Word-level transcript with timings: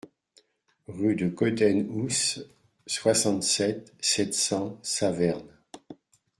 Rue 0.87 1.13
de 1.15 1.27
Gottenhouse, 1.27 2.49
soixante-sept, 2.87 3.93
sept 4.01 4.33
cents 4.33 4.79
Saverne 4.81 5.51